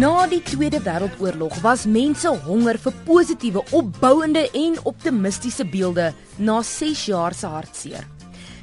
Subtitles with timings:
[0.00, 6.06] Na die Tweede Wêreldoorlog was mense honger vir positiewe, opbouende en optimistiese beelde
[6.40, 8.06] na 6 jaar se hartseer.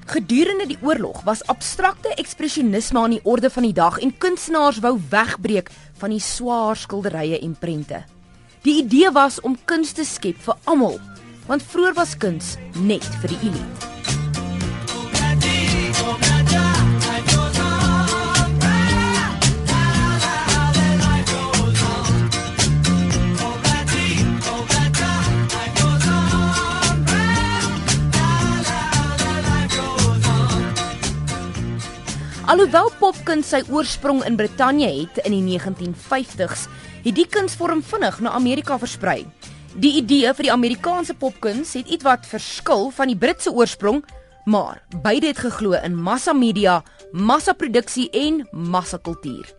[0.10, 4.96] Gedurende die oorlog was abstrakte ekspresionisme aan die orde van die dag en kunstenaars wou
[5.12, 5.70] wegbreek
[6.02, 8.00] van die swaar skilderye en prente.
[8.66, 10.98] Die idee was om kuns te skep vir almal,
[11.46, 13.97] want vroeër was kuns net vir die elite.
[32.48, 36.62] Alhoewel popkuns sy oorsprong in Brittanje het in die 1950s,
[37.04, 39.26] het die kunsvorm vinnig na Amerika versprei.
[39.76, 44.00] Die idee vir die Amerikaanse popkuns het ietwat verskil van die Britse oorsprong,
[44.48, 46.80] maar beide het geglo in massamedia,
[47.12, 49.50] massaproduksie en massakultuur.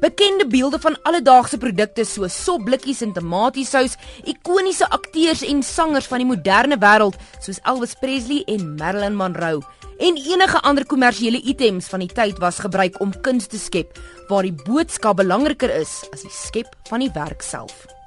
[0.00, 6.28] Bekende beelde van alledaagse produkte soos sopblikkies en tomatiesous, ikoniese akteurs en sangers van die
[6.28, 9.60] moderne wêreld soos Elvis Presley en Marilyn Monroe
[9.98, 13.98] en enige ander kommersiële items van die tyd was gebruik om kuns te skep
[14.30, 17.97] waar die boodskap belangriker is as die skep van die werk self.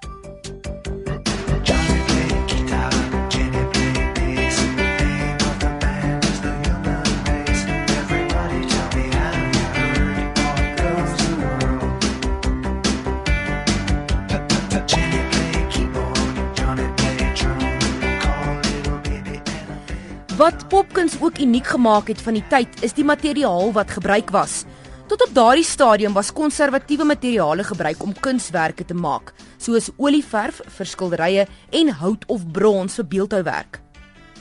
[20.41, 24.63] Wat popkuns ook uniek gemaak het van die tyd, is die materiaal wat gebruik was.
[25.05, 30.89] Tot op daardie stadium was konservatiewe materiale gebruik om kunswerke te maak, soos olieverf vir
[30.89, 33.81] skilderye en hout of brons vir beeldhouwerk.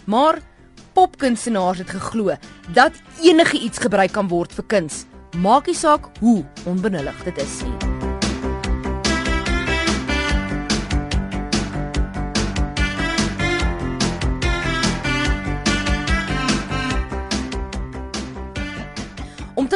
[0.09, 0.41] Maar
[0.97, 2.33] popkunstenaars het geglo
[2.73, 5.05] dat enige iets gebruik kan word vir kuns,
[5.37, 7.90] maak nie saak hoe onbenullig dit is nie.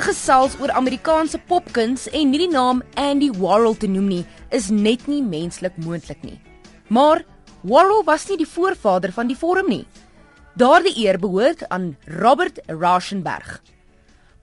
[0.05, 5.07] Gesels oor Amerikaanse popkuns en nie die naam Andy Warhol te noem nie, is net
[5.09, 6.39] nie menslik moontlik nie.
[6.93, 7.25] Maar
[7.65, 9.85] Warhol was nie die voorvader van die vorm nie.
[10.61, 13.61] Daardie eer behoort aan Robert Rauschenberg.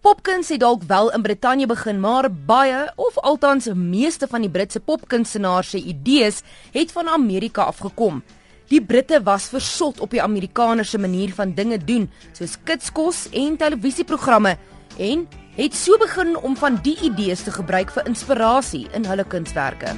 [0.02, 4.82] Popkuns het dalk wel in Brittanje begin, maar baie of althans meeste van die Britse
[4.82, 6.42] popkunstenaars se idees
[6.74, 8.24] het van Amerika afgekom.
[8.72, 13.58] Die Britte was versot op die Amerikaners se manier van dinge doen, soos kitskos en
[13.62, 14.58] televisieprogramme
[14.98, 15.28] en
[15.62, 19.94] het so begin om van die idees te gebruik vir inspirasie in hulle kunswerke.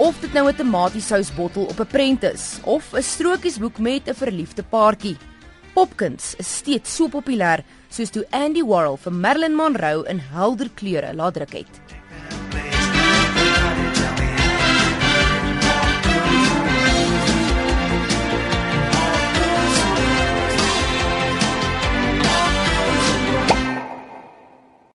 [0.00, 4.62] Of dit nou 'n tomatiesous-bottel op 'n prent is of 'n strokiesboek met 'n verliefde
[4.62, 5.29] paartjie.
[5.70, 7.62] Popkuns is steeds so populêr
[7.94, 11.80] soos toe Andy Warhol vir Marilyn Monroe in helder kleure laat druk het.